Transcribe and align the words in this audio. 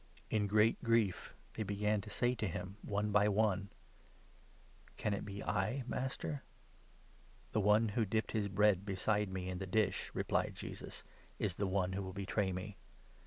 In 0.31 0.47
great 0.47 0.83
grief 0.83 1.35
they 1.53 1.61
began 1.61 2.01
to 2.01 2.09
say 2.09 2.33
to 2.33 2.47
him, 2.47 2.75
one 2.81 3.11
by 3.11 3.29
one: 3.29 3.69
"Can 4.97 5.13
it 5.13 5.23
be 5.23 5.43
I, 5.43 5.83
Master?" 5.85 6.41
"The 7.53 7.61
one 7.61 7.89
who 7.89 8.03
dipped 8.03 8.31
his 8.31 8.47
bread 8.47 8.83
beside 8.83 9.29
me 9.29 9.47
in 9.47 9.59
the 9.59 9.67
dish," 9.67 10.09
replied 10.15 10.55
Jesus, 10.55 11.03
"is 11.37 11.57
the 11.57 11.67
one 11.67 11.93
who 11.93 12.01
will 12.01 12.13
betray 12.13 12.51
me. 12.51 12.77